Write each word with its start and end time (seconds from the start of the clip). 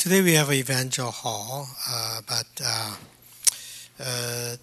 Today 0.00 0.22
we 0.22 0.32
have 0.32 0.48
an 0.48 0.54
evangel 0.54 1.10
hall, 1.10 1.68
uh, 1.86 2.22
but 2.26 2.46
uh, 2.64 2.96
uh, 4.02 4.56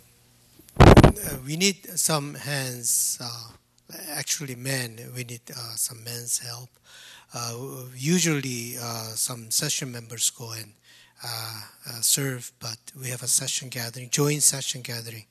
we 1.46 1.56
need 1.56 1.88
some 2.00 2.34
hands. 2.34 3.20
Uh, 3.22 3.50
actually, 4.14 4.56
men. 4.56 4.98
We 5.16 5.26
need 5.26 5.42
uh, 5.52 5.76
some 5.76 6.04
men's 6.04 6.40
help. 6.40 6.70
Uh, 7.36 7.54
usually, 7.96 8.78
some 9.14 9.52
session 9.52 9.92
members 9.92 10.32
go 10.32 10.54
and 10.54 10.74
serve, 12.04 12.52
but 12.60 12.80
we 13.00 13.10
have 13.10 13.22
a 13.22 13.28
session 13.28 13.70
gathering, 13.70 14.10
joint 14.10 14.42
session 14.42 14.82
gathering. 14.82 15.28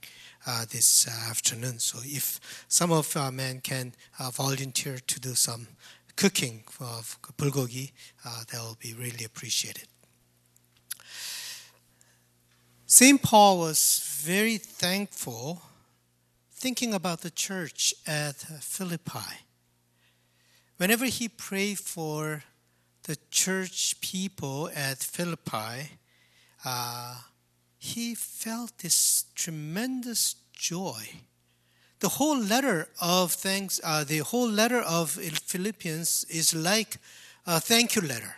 this 0.71 1.09
afternoon. 1.29 1.81
So, 1.81 1.99
if 2.05 2.39
some 2.69 2.93
of 2.93 3.17
our 3.17 3.33
men 3.33 3.61
can 3.61 3.93
volunteer 4.35 4.99
to 5.05 5.19
do 5.19 5.35
some 5.35 5.67
cooking 6.15 6.63
of 6.79 7.19
bulgogi, 7.37 7.91
that 8.23 8.61
will 8.61 8.79
be 8.81 8.95
really 8.95 9.25
appreciated. 9.25 9.89
St. 12.89 13.21
Paul 13.21 13.59
was 13.59 14.21
very 14.23 14.59
thankful 14.59 15.61
thinking 16.53 16.95
about 16.95 17.23
the 17.23 17.33
church 17.33 17.93
at 18.07 18.37
Philippi. 18.37 19.43
Whenever 20.77 21.07
he 21.07 21.29
prayed 21.29 21.81
for 21.81 22.45
the 23.03 23.17
church 23.29 24.01
people 24.01 24.71
at 24.73 24.99
Philippi, 24.99 25.99
uh, 26.65 27.23
he 27.77 28.15
felt 28.15 28.79
this 28.79 29.25
tremendous 29.35 30.37
joy. 30.53 31.09
The 31.99 32.11
whole 32.11 32.39
letter 32.39 32.89
of 33.03 33.33
thanks, 33.33 33.81
uh, 33.83 34.05
the 34.05 34.19
whole 34.19 34.49
letter 34.49 34.81
of 34.81 35.11
Philippians 35.11 36.23
is 36.31 36.55
like 36.55 36.99
a 37.47 37.59
thank 37.59 37.97
you 37.97 38.03
letter 38.03 38.37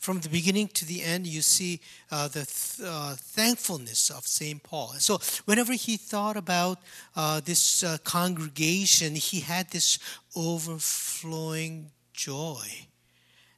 from 0.00 0.20
the 0.20 0.30
beginning 0.30 0.68
to 0.68 0.86
the 0.86 1.02
end, 1.02 1.26
you 1.26 1.42
see 1.42 1.78
uh, 2.10 2.26
the 2.26 2.46
th- 2.46 2.88
uh, 2.88 3.14
thankfulness 3.16 4.08
of 4.08 4.26
St. 4.26 4.62
Paul. 4.62 4.94
So, 4.98 5.20
whenever 5.44 5.74
he 5.74 5.98
thought 5.98 6.38
about 6.38 6.78
uh, 7.14 7.40
this 7.40 7.84
uh, 7.84 7.98
congregation, 8.02 9.14
he 9.14 9.40
had 9.40 9.70
this 9.70 9.98
overflowing 10.34 11.90
joy. 12.14 12.64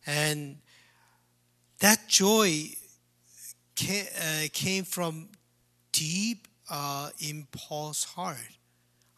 And 0.05 0.57
that 1.79 2.09
joy 2.09 2.71
came, 3.77 4.07
uh, 4.21 4.49
came 4.53 4.83
from 4.83 5.29
deep 5.93 6.49
uh, 6.69 7.11
in 7.21 7.47
Paul's 7.53 8.03
heart. 8.03 8.59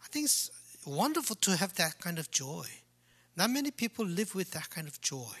I 0.03 0.07
think 0.11 0.25
it's 0.25 0.51
wonderful 0.85 1.37
to 1.37 1.55
have 1.55 1.73
that 1.75 1.99
kind 1.99 2.19
of 2.19 2.29
joy. 2.29 2.67
Not 3.35 3.49
many 3.49 3.71
people 3.71 4.05
live 4.05 4.35
with 4.35 4.51
that 4.51 4.69
kind 4.69 4.87
of 4.87 5.01
joy. 5.01 5.35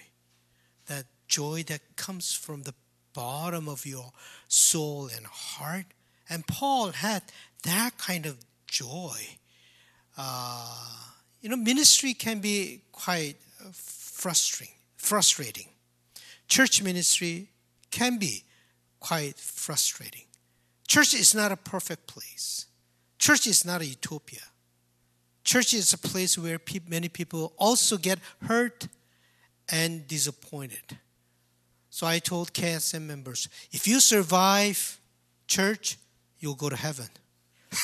That 0.87 1.05
joy 1.27 1.63
that 1.63 1.81
comes 1.95 2.33
from 2.33 2.63
the 2.63 2.73
bottom 3.13 3.67
of 3.67 3.85
your 3.85 4.11
soul 4.47 5.09
and 5.15 5.25
heart. 5.25 5.85
And 6.29 6.45
Paul 6.45 6.91
had 6.91 7.23
that 7.63 7.97
kind 7.97 8.25
of 8.25 8.37
joy. 8.67 9.19
Uh, 10.17 10.75
you 11.41 11.49
know, 11.49 11.55
ministry 11.55 12.13
can 12.13 12.39
be 12.39 12.81
quite 12.91 13.35
frustrating. 13.71 14.73
Frustrating. 14.97 15.69
Church 16.47 16.81
ministry 16.81 17.49
can 17.91 18.17
be 18.17 18.43
quite 18.99 19.37
frustrating. 19.37 20.25
Church 20.87 21.13
is 21.13 21.33
not 21.33 21.51
a 21.51 21.57
perfect 21.57 22.07
place. 22.07 22.67
Church 23.17 23.47
is 23.47 23.65
not 23.65 23.81
a 23.81 23.85
utopia. 23.85 24.41
Church 25.43 25.73
is 25.73 25.93
a 25.93 25.97
place 25.97 26.37
where 26.37 26.59
many 26.87 27.07
people 27.07 27.53
also 27.57 27.97
get 27.97 28.19
hurt 28.47 28.87
and 29.71 30.07
disappointed. 30.07 30.97
So 31.89 32.05
I 32.05 32.19
told 32.19 32.53
KSM 32.53 33.03
members, 33.03 33.47
if 33.71 33.87
you 33.87 33.99
survive 33.99 34.99
church, 35.47 35.97
you'll 36.39 36.55
go 36.55 36.69
to 36.69 36.75
heaven. 36.75 37.07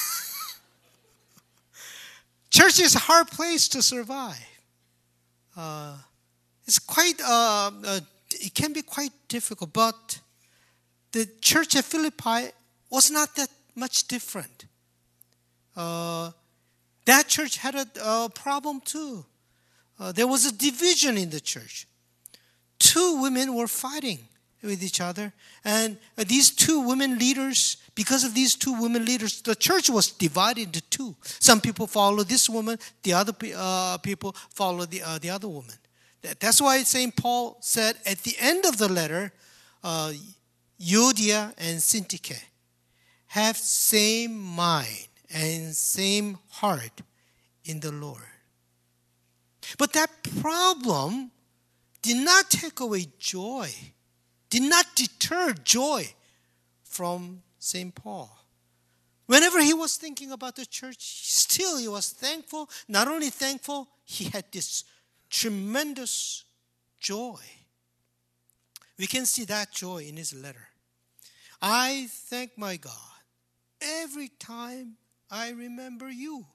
church 2.49 2.79
is 2.79 2.95
a 2.95 2.99
hard 2.99 3.27
place 3.27 3.67
to 3.69 3.81
survive. 3.81 4.47
Uh, 5.55 5.97
it's 6.67 6.79
quite, 6.79 7.19
uh, 7.21 7.71
uh, 7.85 7.99
it 8.31 8.53
can 8.53 8.73
be 8.73 8.81
quite 8.81 9.13
difficult, 9.27 9.73
but 9.73 10.19
the 11.11 11.27
church 11.41 11.75
at 11.75 11.85
Philippi 11.85 12.51
was 12.89 13.11
not 13.11 13.35
that 13.35 13.49
much 13.75 14.07
different. 14.07 14.65
Uh, 15.75 16.31
that 17.05 17.27
church 17.27 17.57
had 17.57 17.75
a, 17.75 17.87
a 18.03 18.29
problem 18.29 18.81
too. 18.81 19.25
Uh, 20.01 20.11
there 20.11 20.27
was 20.27 20.45
a 20.45 20.51
division 20.51 21.17
in 21.17 21.29
the 21.29 21.39
church 21.39 21.87
two 22.81 23.21
women 23.21 23.53
were 23.53 23.67
fighting 23.67 24.19
with 24.63 24.83
each 24.83 24.99
other. 24.99 25.31
And 25.63 25.97
these 26.17 26.49
two 26.49 26.81
women 26.81 27.17
leaders, 27.17 27.77
because 27.95 28.23
of 28.23 28.33
these 28.33 28.55
two 28.55 28.73
women 28.81 29.05
leaders, 29.05 29.41
the 29.41 29.55
church 29.55 29.89
was 29.89 30.11
divided 30.11 30.67
into 30.67 30.81
two. 30.81 31.15
Some 31.21 31.61
people 31.61 31.87
follow 31.87 32.23
this 32.23 32.49
woman, 32.49 32.79
the 33.03 33.13
other 33.13 33.33
uh, 33.55 33.97
people 33.99 34.35
follow 34.49 34.85
the, 34.85 35.03
uh, 35.03 35.19
the 35.19 35.29
other 35.29 35.47
woman. 35.47 35.75
That's 36.39 36.61
why 36.61 36.83
St. 36.83 37.15
Paul 37.15 37.57
said 37.61 37.95
at 38.05 38.19
the 38.23 38.35
end 38.39 38.65
of 38.65 38.77
the 38.77 38.89
letter, 38.89 39.31
uh, 39.83 40.13
and 40.79 41.79
Syntyche 41.79 42.41
have 43.27 43.55
same 43.57 44.39
mind 44.39 45.07
and 45.33 45.75
same 45.75 46.39
heart 46.49 47.01
in 47.65 47.79
the 47.79 47.91
Lord. 47.91 48.30
But 49.77 49.93
that 49.93 50.09
problem 50.41 51.31
did 52.01 52.17
not 52.17 52.49
take 52.49 52.79
away 52.79 53.07
joy, 53.19 53.69
did 54.49 54.63
not 54.63 54.85
deter 54.95 55.53
joy 55.53 56.13
from 56.83 57.43
St. 57.59 57.93
Paul. 57.93 58.29
Whenever 59.27 59.61
he 59.61 59.73
was 59.73 59.95
thinking 59.95 60.31
about 60.31 60.55
the 60.55 60.65
church, 60.65 60.97
still 60.99 61.77
he 61.77 61.87
was 61.87 62.09
thankful. 62.09 62.69
Not 62.87 63.07
only 63.07 63.29
thankful, 63.29 63.87
he 64.03 64.25
had 64.25 64.45
this 64.51 64.83
tremendous 65.29 66.43
joy. 66.99 67.39
We 68.97 69.07
can 69.07 69.25
see 69.25 69.45
that 69.45 69.71
joy 69.71 69.99
in 69.99 70.17
his 70.17 70.33
letter. 70.33 70.67
I 71.61 72.07
thank 72.09 72.57
my 72.57 72.77
God 72.77 72.93
every 73.81 74.27
time 74.27 74.97
I 75.29 75.51
remember 75.51 76.09
you, 76.09 76.45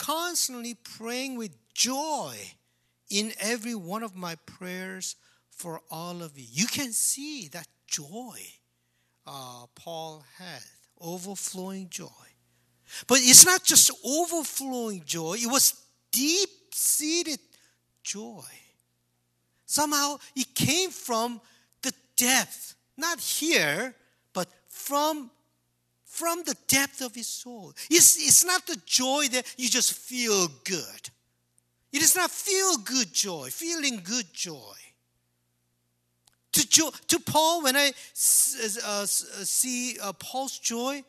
constantly 0.00 0.74
praying 0.74 1.36
with 1.36 1.54
joy 1.74 2.34
in 3.10 3.32
every 3.38 3.74
one 3.74 4.02
of 4.02 4.16
my 4.16 4.34
prayers 4.46 5.14
for 5.50 5.82
all 5.90 6.22
of 6.22 6.38
you. 6.38 6.46
You 6.50 6.66
can 6.66 6.92
see 6.92 7.48
that 7.48 7.68
joy 7.86 8.38
uh, 9.26 9.66
Paul 9.74 10.24
had, 10.38 10.62
overflowing 11.00 11.88
joy. 11.90 12.06
But 13.06 13.18
it's 13.20 13.44
not 13.44 13.62
just 13.62 13.90
overflowing 14.04 15.02
joy, 15.04 15.34
it 15.34 15.50
was 15.50 15.74
deep 16.10 16.48
seated 16.72 17.38
joy. 18.02 18.42
Somehow 19.66 20.16
it 20.34 20.54
came 20.54 20.90
from 20.90 21.42
the 21.82 21.92
depth, 22.16 22.74
not 22.96 23.20
here, 23.20 23.94
but 24.32 24.48
from 24.68 25.30
from 26.10 26.42
the 26.44 26.56
depth 26.66 27.00
of 27.02 27.14
his 27.14 27.28
soul. 27.28 27.72
It's, 27.88 28.16
it's 28.18 28.44
not 28.44 28.66
the 28.66 28.76
joy 28.84 29.28
that 29.28 29.54
you 29.56 29.70
just 29.70 29.92
feel 29.92 30.48
good. 30.64 31.10
It 31.92 32.02
is 32.02 32.16
not 32.16 32.32
feel 32.32 32.76
good 32.78 33.12
joy, 33.12 33.48
feeling 33.50 34.00
good 34.02 34.26
joy. 34.34 34.74
To, 36.52 36.68
jo- 36.68 36.92
to 37.06 37.20
Paul, 37.20 37.62
when 37.62 37.76
I 37.76 37.88
uh, 37.88 38.62
uh, 38.84 39.06
see 39.06 39.98
uh, 40.02 40.12
Paul's 40.14 40.58
joy, 40.58 41.04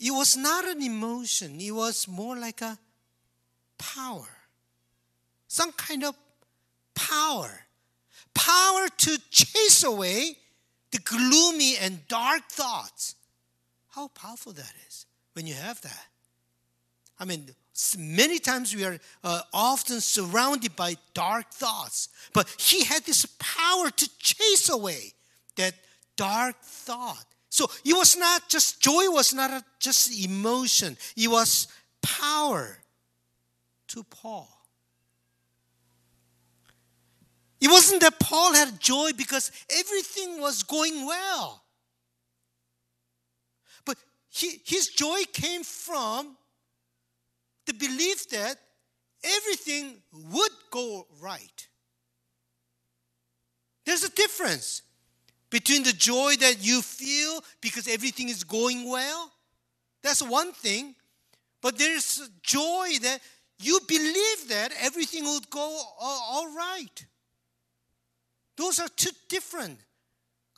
it 0.00 0.10
was 0.10 0.34
not 0.34 0.64
an 0.64 0.82
emotion, 0.82 1.60
it 1.60 1.72
was 1.72 2.08
more 2.08 2.36
like 2.36 2.62
a 2.62 2.78
power. 3.76 4.28
Some 5.46 5.72
kind 5.72 6.04
of 6.04 6.14
power. 6.94 7.50
Power 8.32 8.88
to 8.96 9.18
chase 9.30 9.84
away 9.84 10.38
the 10.90 10.98
gloomy 11.00 11.76
and 11.76 12.06
dark 12.08 12.48
thoughts. 12.48 13.14
How 13.96 14.08
powerful 14.08 14.52
that 14.52 14.72
is 14.86 15.06
when 15.32 15.46
you 15.46 15.54
have 15.54 15.80
that. 15.80 16.06
I 17.18 17.24
mean, 17.24 17.48
many 17.96 18.38
times 18.38 18.76
we 18.76 18.84
are 18.84 18.98
uh, 19.24 19.40
often 19.54 20.02
surrounded 20.02 20.76
by 20.76 20.96
dark 21.14 21.50
thoughts 21.50 22.10
but 22.34 22.46
he 22.58 22.84
had 22.84 23.04
this 23.04 23.24
power 23.38 23.88
to 23.88 24.18
chase 24.18 24.68
away 24.68 25.14
that 25.56 25.72
dark 26.14 26.56
thought. 26.60 27.24
So 27.48 27.70
it 27.86 27.96
was 27.96 28.18
not 28.18 28.50
just 28.50 28.82
joy 28.82 29.08
was 29.08 29.32
not 29.32 29.50
a, 29.50 29.64
just 29.80 30.12
emotion. 30.22 30.98
It 31.16 31.28
was 31.28 31.68
power 32.02 32.76
to 33.88 34.02
paul. 34.04 34.50
It 37.62 37.68
wasn't 37.68 38.02
that 38.02 38.20
paul 38.20 38.52
had 38.52 38.78
joy 38.78 39.12
because 39.16 39.50
everything 39.70 40.38
was 40.38 40.62
going 40.64 41.06
well 41.06 41.62
but 43.84 43.96
he, 44.28 44.60
his 44.64 44.88
joy 44.88 45.20
came 45.32 45.62
from 45.62 46.36
the 47.66 47.74
belief 47.74 48.28
that 48.30 48.56
everything 49.24 49.96
would 50.30 50.52
go 50.70 51.06
right. 51.20 51.68
There's 53.84 54.04
a 54.04 54.10
difference. 54.10 54.82
between 55.50 55.82
the 55.84 55.92
joy 55.92 56.34
that 56.40 56.56
you 56.60 56.82
feel 56.82 57.42
because 57.60 57.88
everything 57.88 58.28
is 58.28 58.44
going 58.44 58.88
well. 58.88 59.32
That's 60.02 60.22
one 60.22 60.52
thing. 60.52 60.94
But 61.62 61.78
there's 61.78 62.28
joy 62.42 62.88
that 63.02 63.20
you 63.58 63.80
believe 63.86 64.48
that 64.48 64.72
everything 64.80 65.24
will 65.24 65.40
go 65.50 65.80
all 66.00 66.54
right. 66.54 67.06
Those 68.56 68.80
are 68.80 68.88
two 68.96 69.10
different 69.28 69.78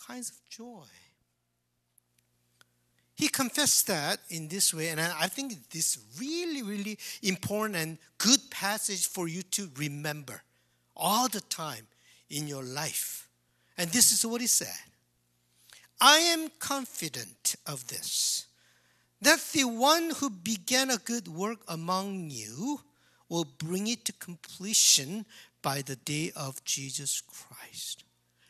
kinds 0.07 0.31
of 0.31 0.37
joy. 0.49 0.85
He 3.19 3.27
confessed 3.27 3.89
that 3.89 4.21
in 4.31 4.47
this 4.47 4.73
way, 4.73 4.91
and 4.91 5.01
I 5.01 5.27
think 5.27 5.71
this 5.71 5.99
really, 6.21 6.63
really 6.63 6.97
important 7.25 7.75
and 7.75 7.99
good 8.17 8.39
passage 8.49 9.09
for 9.09 9.27
you 9.27 9.43
to 9.43 9.69
remember 9.77 10.41
all 10.97 11.27
the 11.27 11.41
time 11.41 11.89
in 12.31 12.47
your 12.47 12.63
life. 12.63 13.27
And 13.77 13.91
this 13.91 14.13
is 14.13 14.25
what 14.25 14.41
he 14.41 14.47
said 14.47 14.79
I 16.01 16.19
am 16.19 16.49
confident 16.61 17.57
of 17.67 17.89
this, 17.89 18.47
that 19.21 19.41
the 19.53 19.65
one 19.65 20.11
who 20.19 20.31
began 20.31 20.89
a 20.89 20.99
good 20.99 21.27
work 21.27 21.59
among 21.67 22.31
you 22.31 22.83
will 23.29 23.49
bring 23.59 23.89
it 23.89 24.05
to 24.05 24.13
completion 24.13 25.27
by 25.61 25.83
the 25.83 25.97
day 25.97 26.31
of 26.37 26.65
Jesus 26.65 27.21
Christ. 27.21 28.05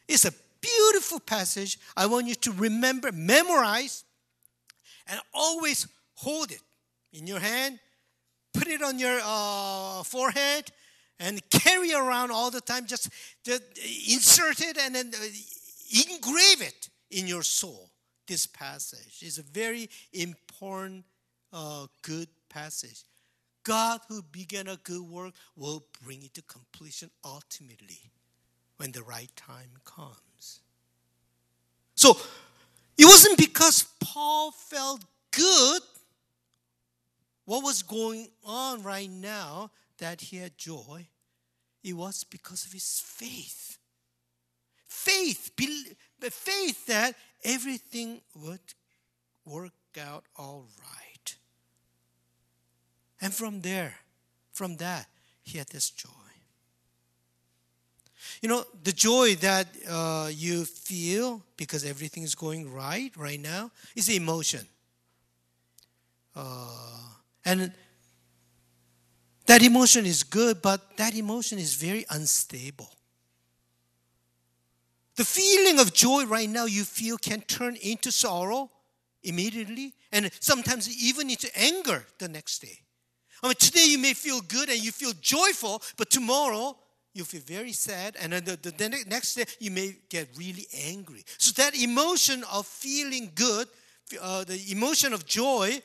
It's 0.07 0.27
a 0.27 0.35
beautiful 0.61 1.21
passage. 1.21 1.79
I 1.97 2.05
want 2.05 2.27
you 2.27 2.35
to 2.35 2.53
remember, 2.53 3.11
memorize, 3.13 4.05
and 5.09 5.21
always 5.33 5.87
hold 6.15 6.51
it 6.51 6.61
in 7.13 7.27
your 7.27 7.41
hand, 7.41 7.79
put 8.53 8.69
it 8.69 8.83
on 8.83 8.99
your 8.99 9.19
uh, 9.23 10.03
forehead, 10.03 10.71
and 11.21 11.41
carry 11.51 11.93
around 11.93 12.31
all 12.31 12.51
the 12.51 12.61
time. 12.61 12.87
Just, 12.87 13.09
insert 14.09 14.61
it 14.61 14.79
and 14.79 14.95
then 14.95 15.13
uh, 15.15 15.25
engrave 16.13 16.63
it 16.63 16.89
in 17.11 17.27
your 17.27 17.43
soul. 17.43 17.91
This 18.27 18.47
passage 18.47 19.23
is 19.23 19.39
a 19.39 19.43
very 19.43 19.89
important, 20.13 21.05
uh, 21.53 21.87
good 22.03 22.29
passage. 22.49 23.05
God 23.65 24.01
who 24.09 24.23
began 24.23 24.69
a 24.69 24.77
good 24.77 25.03
work 25.03 25.35
will 25.57 25.85
bring 26.03 26.23
it 26.23 26.35
to 26.35 26.43
completion 26.43 27.11
ultimately 27.25 28.11
when 28.77 28.93
the 28.93 29.03
right 29.03 29.31
time 29.35 29.71
comes. 29.85 30.61
So 31.95 32.17
it 32.97 33.05
wasn't 33.05 33.39
because 33.39 33.88
Paul 34.19 34.51
felt 34.51 35.05
good 35.31 35.83
what 37.45 37.63
was 37.63 37.85
going 37.85 38.27
on 38.45 38.83
right 38.83 39.09
now 39.09 39.71
that 39.99 40.21
he 40.21 40.39
had 40.39 40.59
joy. 40.59 41.07
It 41.85 41.93
was 41.93 42.25
because 42.25 42.67
of 42.67 42.73
his 42.73 43.01
faith. 43.07 43.79
Faith, 44.89 45.53
faith 46.33 46.87
that 46.87 47.15
everything 47.45 48.21
would 48.35 48.75
work 49.45 49.71
out 49.97 50.25
all 50.35 50.67
right. 50.81 51.37
And 53.21 53.33
from 53.33 53.61
there, 53.61 53.95
from 54.51 54.79
that, 54.79 55.07
he 55.43 55.59
had 55.59 55.69
this 55.69 55.91
joy. 55.91 56.18
You 58.41 58.49
know, 58.49 58.65
the 58.85 58.93
joy 58.93 59.35
that 59.37 59.67
uh, 59.89 60.31
you 60.33 60.65
feel 60.65 61.43
because 61.57 61.85
everything 61.85 62.23
is 62.23 62.35
going 62.35 62.73
right 62.73 63.13
right 63.17 63.41
now 63.41 63.71
is 63.97 64.09
emotion. 64.09 64.67
Uh, 66.37 66.99
and 67.45 67.73
that 69.47 69.63
emotion 69.63 70.07
is 70.07 70.23
good, 70.23 70.63
but 70.63 70.97
that 70.99 71.17
emotion 71.17 71.59
is 71.59 71.75
very 71.75 72.05
unstable. 72.11 72.91
The 75.17 75.25
feeling 75.25 75.81
of 75.81 75.93
joy 75.93 76.27
right 76.27 76.49
now 76.49 76.67
you 76.67 76.85
feel 76.85 77.19
can 77.19 77.41
turn 77.41 77.75
into 77.77 78.13
sorrow 78.13 78.71
immediately, 79.25 79.95
and 80.13 80.31
sometimes 80.39 80.89
even 80.89 81.29
into 81.29 81.51
anger 81.59 82.07
the 82.19 82.29
next 82.29 82.61
day. 82.61 82.79
I 83.43 83.49
mean, 83.49 83.57
today 83.57 83.87
you 83.87 83.99
may 83.99 84.15
feel 84.15 84.41
good 84.41 84.69
and 84.69 84.79
you 84.79 84.93
feel 84.93 85.13
joyful, 85.21 85.83
but 85.97 86.11
tomorrow 86.11 86.77
you 87.19 87.25
feel 87.25 87.43
very 87.45 87.73
sad, 87.73 88.17
and 88.21 88.33
then 88.33 88.45
the, 88.45 88.57
the, 88.57 88.71
the, 88.71 89.05
next 89.09 89.35
day 89.35 89.45
you 89.59 89.73
may 89.73 89.97
get 90.09 90.29
really 90.37 90.67
angry. 90.87 91.25
So 91.37 91.53
that 91.61 91.77
emotion 91.77 92.45
of 92.53 92.67
feeling 92.67 93.33
good, 93.35 93.67
uh, 94.23 94.45
the 94.45 94.61
emotion 94.71 95.13
of 95.13 95.27
joy, 95.27 95.83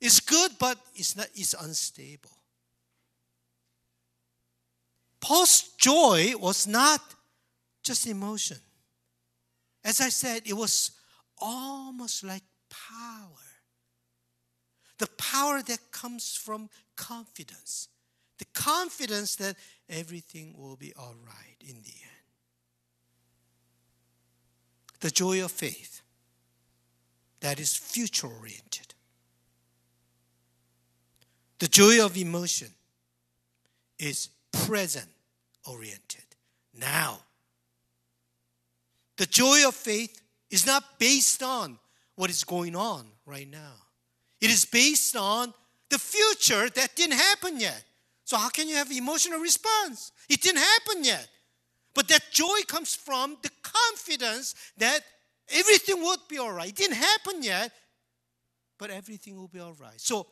is 0.00 0.20
good, 0.20 0.52
but 0.58 0.78
it's 0.94 1.16
not. 1.16 1.28
It's 1.34 1.54
unstable. 1.54 2.30
Paul's 5.20 5.70
joy 5.78 6.34
was 6.38 6.66
not 6.66 7.00
just 7.82 8.06
emotion. 8.06 8.58
As 9.82 10.00
I 10.00 10.10
said, 10.10 10.42
it 10.44 10.52
was 10.52 10.92
almost 11.38 12.22
like 12.22 12.42
power. 12.70 13.46
The 14.98 15.08
power 15.16 15.62
that 15.62 15.90
comes 15.90 16.36
from 16.36 16.68
confidence. 16.94 17.88
The 18.38 18.46
confidence 18.54 19.36
that 19.36 19.56
everything 19.88 20.54
will 20.56 20.76
be 20.76 20.92
all 20.98 21.14
right 21.26 21.56
in 21.60 21.76
the 21.82 21.94
end. 22.02 22.18
The 25.00 25.10
joy 25.10 25.44
of 25.44 25.52
faith 25.52 26.02
that 27.40 27.60
is 27.60 27.74
future 27.76 28.26
oriented. 28.26 28.94
The 31.58 31.68
joy 31.68 32.04
of 32.04 32.16
emotion 32.16 32.68
is 33.98 34.28
present 34.52 35.08
oriented. 35.66 36.24
Now. 36.78 37.20
The 39.16 39.26
joy 39.26 39.66
of 39.66 39.74
faith 39.74 40.20
is 40.50 40.64
not 40.64 40.98
based 40.98 41.42
on 41.42 41.78
what 42.14 42.30
is 42.30 42.44
going 42.44 42.76
on 42.76 43.06
right 43.26 43.50
now. 43.50 43.74
It 44.40 44.50
is 44.50 44.64
based 44.64 45.16
on 45.16 45.52
the 45.90 45.98
future 45.98 46.68
that 46.70 46.94
didn't 46.94 47.18
happen 47.18 47.58
yet. 47.58 47.82
So, 48.28 48.36
how 48.36 48.50
can 48.50 48.68
you 48.68 48.74
have 48.74 48.92
emotional 48.92 49.40
response? 49.40 50.12
It 50.28 50.42
didn't 50.42 50.60
happen 50.60 51.02
yet. 51.02 51.26
But 51.94 52.08
that 52.08 52.24
joy 52.30 52.58
comes 52.66 52.94
from 52.94 53.38
the 53.40 53.48
confidence 53.62 54.54
that 54.76 55.00
everything 55.48 56.02
would 56.02 56.18
be 56.28 56.36
all 56.36 56.52
right. 56.52 56.68
It 56.68 56.76
didn't 56.76 56.98
happen 56.98 57.42
yet, 57.42 57.72
but 58.76 58.90
everything 58.90 59.34
will 59.38 59.48
be 59.48 59.60
all 59.60 59.72
right. 59.80 59.98
So, 59.98 60.26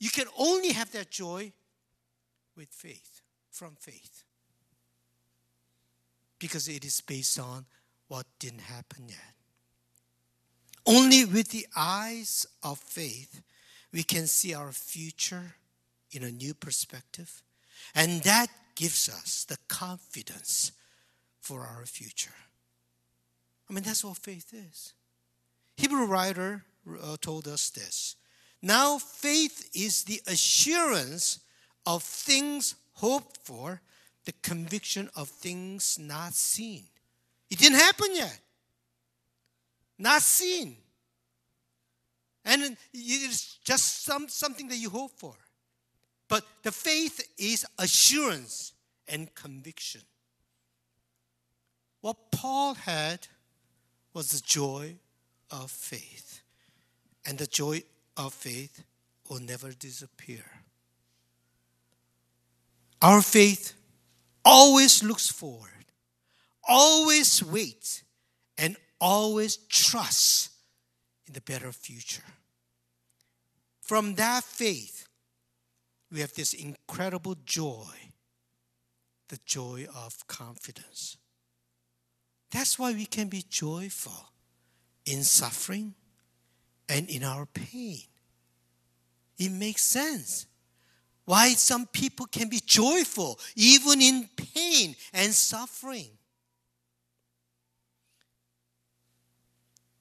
you 0.00 0.10
can 0.10 0.26
only 0.36 0.72
have 0.72 0.90
that 0.90 1.12
joy 1.12 1.52
with 2.56 2.70
faith, 2.70 3.22
from 3.52 3.76
faith. 3.78 4.24
Because 6.40 6.66
it 6.66 6.84
is 6.84 7.00
based 7.00 7.38
on 7.38 7.64
what 8.08 8.26
didn't 8.40 8.62
happen 8.62 9.04
yet. 9.06 9.34
Only 10.84 11.26
with 11.26 11.50
the 11.50 11.68
eyes 11.76 12.44
of 12.64 12.80
faith 12.80 13.40
we 13.92 14.02
can 14.02 14.26
see 14.26 14.52
our 14.52 14.72
future 14.72 15.54
in 16.12 16.22
a 16.24 16.30
new 16.30 16.54
perspective. 16.54 17.42
And 17.94 18.22
that 18.22 18.48
gives 18.74 19.08
us 19.08 19.44
the 19.44 19.58
confidence 19.68 20.72
for 21.40 21.62
our 21.62 21.86
future. 21.86 22.34
I 23.68 23.72
mean, 23.72 23.84
that's 23.84 24.04
what 24.04 24.16
faith 24.16 24.52
is. 24.52 24.94
Hebrew 25.76 26.06
writer 26.06 26.64
uh, 27.02 27.16
told 27.20 27.46
us 27.46 27.70
this. 27.70 28.16
Now, 28.62 28.98
faith 28.98 29.70
is 29.74 30.04
the 30.04 30.20
assurance 30.26 31.40
of 31.86 32.02
things 32.02 32.74
hoped 32.94 33.38
for, 33.38 33.80
the 34.26 34.32
conviction 34.42 35.08
of 35.16 35.28
things 35.28 35.98
not 35.98 36.34
seen. 36.34 36.84
It 37.50 37.58
didn't 37.58 37.78
happen 37.78 38.08
yet. 38.12 38.38
Not 39.98 40.22
seen. 40.22 40.76
And 42.44 42.76
it's 42.92 43.58
just 43.64 44.04
some, 44.04 44.28
something 44.28 44.68
that 44.68 44.76
you 44.76 44.90
hope 44.90 45.12
for. 45.12 45.34
But 46.30 46.44
the 46.62 46.70
faith 46.70 47.20
is 47.38 47.66
assurance 47.76 48.72
and 49.08 49.34
conviction. 49.34 50.02
What 52.02 52.30
Paul 52.30 52.74
had 52.74 53.26
was 54.14 54.30
the 54.30 54.40
joy 54.40 54.94
of 55.50 55.72
faith. 55.72 56.40
And 57.26 57.36
the 57.36 57.48
joy 57.48 57.82
of 58.16 58.32
faith 58.32 58.84
will 59.28 59.40
never 59.40 59.72
disappear. 59.72 60.44
Our 63.02 63.22
faith 63.22 63.74
always 64.44 65.02
looks 65.02 65.28
forward, 65.28 65.86
always 66.66 67.42
waits, 67.42 68.04
and 68.56 68.76
always 69.00 69.56
trusts 69.56 70.50
in 71.26 71.32
the 71.32 71.40
better 71.40 71.72
future. 71.72 72.22
From 73.80 74.14
that 74.14 74.44
faith, 74.44 74.99
we 76.12 76.20
have 76.20 76.32
this 76.34 76.52
incredible 76.52 77.36
joy 77.44 78.10
the 79.30 79.38
joy 79.46 79.86
of 79.94 80.26
confidence. 80.26 81.16
That's 82.50 82.78
why 82.78 82.92
we 82.92 83.06
can 83.06 83.28
be 83.28 83.44
joyful 83.48 84.32
in 85.06 85.22
suffering 85.22 85.94
and 86.88 87.08
in 87.08 87.22
our 87.22 87.46
pain. 87.46 88.02
It 89.38 89.50
makes 89.50 89.82
sense. 89.82 90.46
Why 91.24 91.50
some 91.50 91.86
people 91.86 92.26
can 92.26 92.48
be 92.48 92.60
joyful 92.64 93.38
even 93.54 94.02
in 94.02 94.28
pain 94.36 94.96
and 95.14 95.32
suffering. 95.32 96.10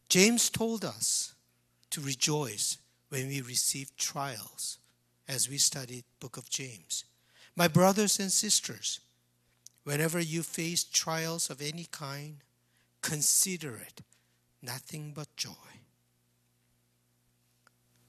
James 0.10 0.50
told 0.50 0.84
us 0.84 1.36
to 1.92 2.02
rejoice 2.02 2.80
when 3.10 3.28
we 3.28 3.42
receive 3.42 3.96
trials 3.96 4.80
as 5.30 5.48
we 5.48 5.60
studied 5.60 6.04
book 6.20 6.38
of 6.38 6.50
James. 6.50 7.06
My 7.56 7.68
brothers 7.68 8.20
and 8.20 8.32
sisters, 8.32 9.00
whenever 9.84 10.20
you 10.20 10.42
face 10.42 10.84
trials 10.84 11.52
of 11.52 11.62
any 11.62 11.86
kind, 11.92 12.38
consider 13.04 13.76
it 13.76 14.02
nothing 14.62 15.14
but 15.16 15.28
joy. 15.38 15.52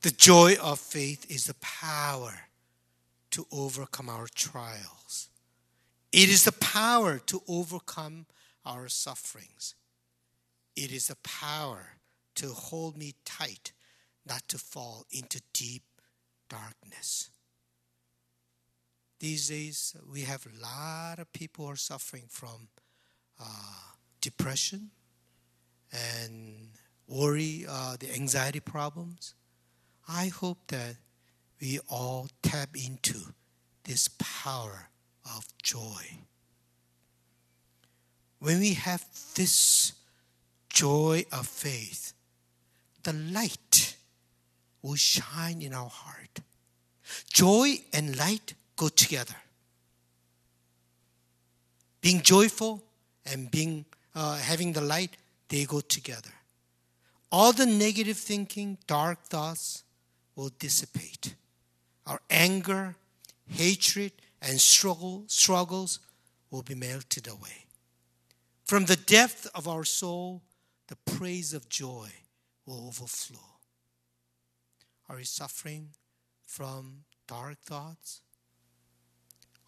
The 0.00 0.10
joy 0.10 0.54
of 0.60 0.80
faith 0.80 1.30
is 1.30 1.44
the 1.44 1.54
power 1.60 2.46
to 3.32 3.46
overcome 3.52 4.08
our 4.08 4.26
trials. 4.34 5.28
It 6.12 6.30
is 6.30 6.44
the 6.44 6.52
power 6.52 7.18
to 7.26 7.42
overcome 7.46 8.26
our 8.64 8.88
sufferings. 8.88 9.74
It 10.74 10.90
is 10.90 11.08
the 11.08 11.16
power 11.16 11.96
to 12.36 12.48
hold 12.48 12.96
me 12.96 13.14
tight, 13.26 13.72
not 14.26 14.48
to 14.48 14.58
fall 14.58 15.04
into 15.12 15.42
deep 15.52 15.82
darkness. 16.50 17.30
These 19.20 19.48
days, 19.48 19.96
we 20.12 20.22
have 20.22 20.46
a 20.46 20.62
lot 20.62 21.18
of 21.18 21.32
people 21.32 21.64
who 21.66 21.72
are 21.72 21.76
suffering 21.76 22.24
from 22.28 22.68
uh, 23.38 23.44
depression 24.20 24.90
and 25.92 26.68
worry, 27.06 27.64
uh, 27.68 27.96
the 27.98 28.12
anxiety 28.14 28.60
problems. 28.60 29.34
I 30.08 30.28
hope 30.28 30.58
that 30.68 30.96
we 31.60 31.78
all 31.88 32.28
tap 32.42 32.70
into 32.74 33.18
this 33.84 34.08
power 34.18 34.88
of 35.24 35.44
joy. 35.62 36.18
When 38.38 38.58
we 38.60 38.74
have 38.74 39.04
this 39.34 39.92
joy 40.70 41.24
of 41.30 41.46
faith, 41.46 42.14
the 43.02 43.12
light 43.12 43.58
will 44.82 44.96
shine 44.96 45.62
in 45.62 45.72
our 45.72 45.88
heart. 45.88 46.40
Joy 47.32 47.82
and 47.92 48.16
light 48.16 48.54
go 48.76 48.88
together. 48.88 49.36
Being 52.00 52.22
joyful 52.22 52.82
and 53.26 53.50
being 53.50 53.84
uh, 54.14 54.36
having 54.38 54.72
the 54.72 54.80
light, 54.80 55.16
they 55.48 55.64
go 55.64 55.80
together. 55.80 56.30
All 57.30 57.52
the 57.52 57.66
negative 57.66 58.16
thinking, 58.16 58.78
dark 58.86 59.22
thoughts 59.24 59.84
will 60.34 60.50
dissipate. 60.58 61.34
Our 62.06 62.20
anger, 62.30 62.96
hatred, 63.46 64.12
and 64.42 64.60
struggle, 64.60 65.24
struggles 65.26 66.00
will 66.50 66.62
be 66.62 66.74
melted 66.74 67.28
away. 67.28 67.66
From 68.64 68.86
the 68.86 68.96
depth 68.96 69.48
of 69.54 69.68
our 69.68 69.84
soul, 69.84 70.42
the 70.88 70.96
praise 70.96 71.54
of 71.54 71.68
joy 71.68 72.08
will 72.66 72.86
overflow. 72.86 73.49
Are 75.10 75.18
you 75.18 75.24
suffering 75.24 75.88
from 76.46 77.04
dark 77.26 77.58
thoughts, 77.62 78.20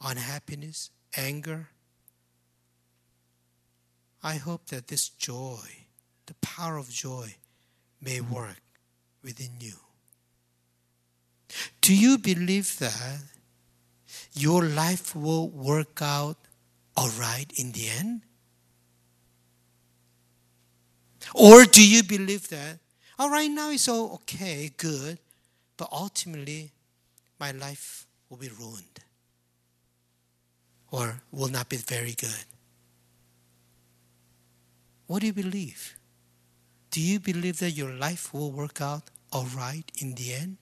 unhappiness, 0.01 0.91
anger? 1.17 1.71
I 4.23 4.37
hope 4.37 4.67
that 4.67 4.87
this 4.87 5.09
joy, 5.09 5.67
the 6.27 6.35
power 6.35 6.77
of 6.77 6.89
joy, 6.89 7.35
may 8.01 8.21
work 8.21 8.63
within 9.25 9.51
you. 9.59 9.75
Do 11.81 11.93
you 11.93 12.19
believe 12.19 12.79
that 12.79 13.23
your 14.35 14.63
life 14.63 15.17
will 15.17 15.49
work 15.49 15.99
out 16.01 16.37
all 16.97 17.11
right 17.19 17.53
in 17.57 17.73
the 17.73 17.89
end? 17.89 18.23
Or 21.35 21.65
do 21.65 21.85
you 21.85 22.05
believe 22.05 22.49
that, 22.51 22.79
all 23.19 23.29
right, 23.29 23.51
now 23.51 23.73
it's 23.73 23.89
all 23.89 24.15
okay, 24.15 24.71
good, 24.77 25.19
but 25.83 25.89
ultimately 25.91 26.71
my 27.41 27.51
life 27.51 28.07
will 28.29 28.37
be 28.37 28.49
ruined 28.51 29.01
or 30.93 31.21
will 31.33 31.49
not 31.49 31.69
be 31.69 31.77
very 31.77 32.13
good? 32.13 32.45
What 35.09 35.23
do 35.23 35.27
you 35.27 35.33
believe? 35.33 35.99
Do 36.93 37.01
you 37.01 37.19
believe 37.19 37.59
that 37.59 37.73
your 37.73 37.91
life 37.91 38.33
will 38.33 38.53
work 38.53 38.81
out 38.81 39.11
all 39.33 39.47
right 39.57 39.83
in 39.99 40.15
the 40.15 40.35
end? 40.35 40.59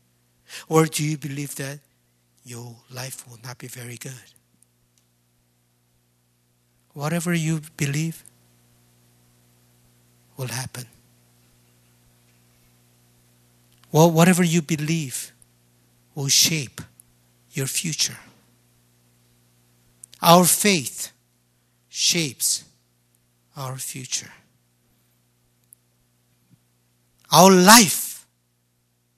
Or 0.71 0.87
do 0.87 1.05
you 1.05 1.19
believe 1.19 1.55
that 1.57 1.81
your 2.43 2.77
life 2.91 3.29
will 3.29 3.41
not 3.45 3.59
be 3.59 3.67
very 3.67 3.99
good? 3.99 4.33
Whatever 6.95 7.35
you 7.35 7.61
believe 7.77 8.25
will 10.39 10.49
happen. 10.49 10.87
Well, 13.93 14.11
whatever 14.11 14.45
you 14.45 14.63
believe 14.63 15.33
will 16.15 16.29
shape 16.29 16.81
your 17.51 17.67
future. 17.67 18.19
Our 20.23 20.45
faith 20.45 21.13
shapes 21.89 22.65
our 23.57 23.77
future. 23.79 24.33
Our 27.33 27.51
life 27.51 28.27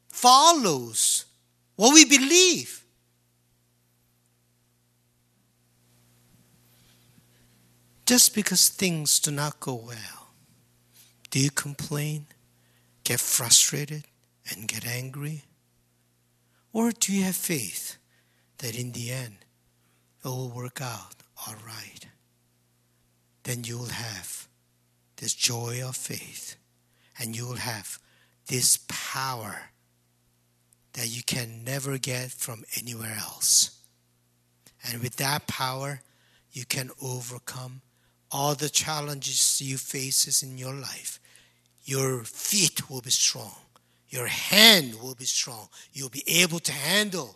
follows 0.09 1.25
what 1.77 1.95
we 1.95 2.05
believe. 2.05 2.85
Just 8.07 8.35
because 8.35 8.69
things 8.69 9.19
do 9.21 9.31
not 9.31 9.59
go 9.61 9.75
well, 9.75 10.29
do 11.31 11.39
you 11.41 11.51
complain, 11.51 12.27
get 13.05 13.21
frustrated, 13.21 14.05
and 14.51 14.69
get 14.69 14.87
angry? 14.87 15.45
Or 16.73 16.91
do 16.91 17.13
you 17.13 17.25
have 17.25 17.37
faith 17.37 17.97
that 18.59 18.79
in 18.79 18.93
the 18.93 19.11
end 19.11 19.39
it 20.25 20.29
will 20.29 20.49
work 20.49 20.81
out 20.81 21.17
all 21.47 21.55
right? 21.67 22.07
Then 23.45 23.65
you 23.65 23.79
will 23.79 23.87
have 23.87 24.49
this 25.17 25.35
joy 25.35 25.83
of 25.85 25.97
faith 25.97 26.57
and 27.19 27.37
you 27.37 27.47
will 27.47 27.57
have 27.57 27.99
this 28.47 28.79
power 28.89 29.71
that 30.95 31.09
you 31.09 31.23
can 31.23 31.65
never 31.65 31.99
get 31.99 32.31
from 32.31 32.65
anywhere 32.79 33.17
else. 33.19 33.79
And 34.85 35.01
with 35.01 35.17
that 35.17 35.47
power, 35.47 36.01
you 36.53 36.65
can 36.65 36.91
overcome 37.01 37.83
all 38.31 38.55
the 38.55 38.69
challenges 38.69 39.61
you 39.61 39.77
faces 39.77 40.43
in 40.43 40.59
your 40.59 40.75
life. 40.75 41.21
Your 41.85 42.25
feet 42.25 42.91
will 42.91 43.01
be 43.01 43.11
strong. 43.11 43.55
Your 44.13 44.27
hand 44.27 45.01
will 45.01 45.15
be 45.15 45.25
strong. 45.25 45.69
You'll 45.95 46.11
be 46.11 46.23
able 46.27 46.59
to 46.59 46.73
handle 46.73 47.35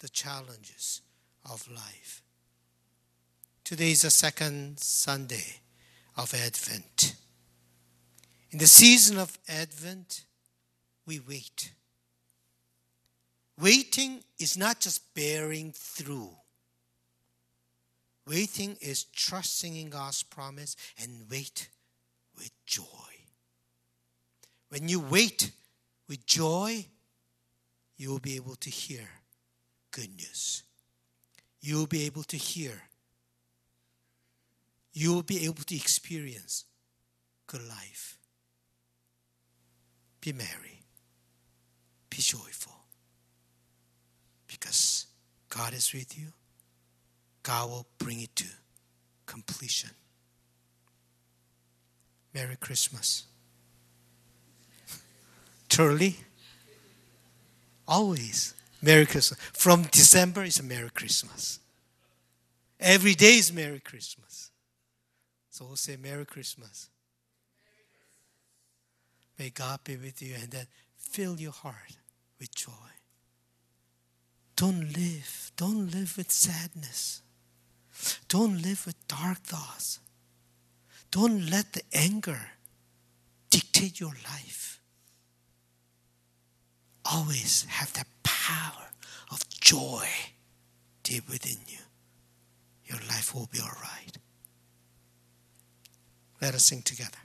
the 0.00 0.08
challenges 0.08 1.00
of 1.48 1.70
life. 1.70 2.20
Today 3.62 3.92
is 3.92 4.02
the 4.02 4.10
second 4.10 4.80
Sunday 4.80 5.60
of 6.16 6.34
Advent. 6.34 7.14
In 8.50 8.58
the 8.58 8.66
season 8.66 9.18
of 9.18 9.38
Advent, 9.48 10.24
we 11.06 11.20
wait. 11.20 11.70
Waiting 13.60 14.24
is 14.40 14.58
not 14.58 14.80
just 14.80 15.14
bearing 15.14 15.72
through. 15.76 16.30
Waiting 18.26 18.76
is 18.80 19.04
trusting 19.04 19.76
in 19.76 19.90
God's 19.90 20.24
promise 20.24 20.74
and 21.00 21.26
wait 21.30 21.68
with 22.36 22.50
joy. 22.66 22.82
When 24.70 24.88
you 24.88 24.98
wait 24.98 25.52
with 26.08 26.26
joy, 26.26 26.86
you 27.96 28.10
will 28.10 28.18
be 28.18 28.36
able 28.36 28.56
to 28.56 28.70
hear 28.70 29.08
good 29.90 30.10
news. 30.16 30.62
You 31.60 31.76
will 31.76 31.86
be 31.86 32.04
able 32.06 32.22
to 32.24 32.36
hear. 32.36 32.82
You 34.92 35.14
will 35.14 35.22
be 35.22 35.44
able 35.44 35.64
to 35.64 35.74
experience 35.74 36.64
good 37.46 37.66
life. 37.66 38.18
Be 40.20 40.32
merry. 40.32 40.82
Be 42.10 42.18
joyful 42.18 42.76
because 44.46 45.06
God 45.48 45.74
is 45.74 45.92
with 45.92 46.18
you, 46.18 46.32
God 47.42 47.70
will 47.70 47.86
bring 47.98 48.20
it 48.20 48.34
to 48.36 48.46
completion. 49.26 49.90
Merry 52.34 52.56
Christmas. 52.56 53.24
Truly, 55.76 56.16
always 57.86 58.54
Merry 58.80 59.04
Christmas. 59.04 59.38
From 59.52 59.82
December 59.82 60.44
is 60.44 60.58
a 60.58 60.62
Merry 60.62 60.88
Christmas. 60.88 61.60
Every 62.80 63.12
day 63.12 63.36
is 63.36 63.52
Merry 63.52 63.80
Christmas. 63.80 64.50
So 65.50 65.66
we'll 65.66 65.76
say 65.76 65.98
Merry 66.02 66.24
Christmas. 66.24 66.88
May 69.38 69.50
God 69.50 69.80
be 69.84 69.98
with 69.98 70.22
you 70.22 70.36
and 70.40 70.50
then 70.50 70.66
fill 70.96 71.38
your 71.38 71.52
heart 71.52 71.98
with 72.40 72.54
joy. 72.54 72.72
Don't 74.56 74.94
live. 74.94 75.52
Don't 75.58 75.92
live 75.92 76.16
with 76.16 76.30
sadness. 76.30 77.20
Don't 78.28 78.62
live 78.62 78.86
with 78.86 78.96
dark 79.08 79.40
thoughts. 79.40 80.00
Don't 81.10 81.50
let 81.50 81.74
the 81.74 81.82
anger 81.92 82.52
dictate 83.50 84.00
your 84.00 84.14
life. 84.24 84.75
Always 87.12 87.66
have 87.68 87.92
that 87.94 88.06
power 88.22 88.90
of 89.30 89.48
joy 89.48 90.06
deep 91.02 91.28
within 91.28 91.58
you. 91.68 91.78
Your 92.84 92.98
life 93.08 93.34
will 93.34 93.48
be 93.52 93.60
all 93.60 93.76
right. 93.82 94.16
Let 96.40 96.54
us 96.54 96.64
sing 96.64 96.82
together. 96.82 97.18